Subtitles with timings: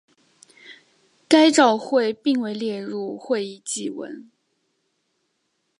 [1.27, 4.31] 该照会并未列入会议记文。